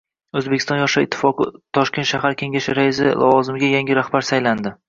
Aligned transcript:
O‘zbekiston 0.39 0.79
Yoshlar 0.79 1.05
ittifoqi 1.07 1.47
Toshkent 1.79 2.11
shahar 2.13 2.39
kengashi 2.41 2.75
raisi 2.81 3.13
lavozimiga 3.21 3.71
yangi 3.79 4.01
rahbar 4.03 4.31
saylandi 4.33 4.77